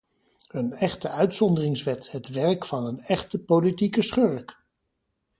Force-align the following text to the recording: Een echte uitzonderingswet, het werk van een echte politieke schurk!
Een 0.49 0.73
echte 0.73 1.09
uitzonderingswet, 1.09 2.11
het 2.11 2.27
werk 2.27 2.65
van 2.65 2.85
een 2.85 2.99
echte 2.99 3.39
politieke 3.39 4.01
schurk! 4.01 4.57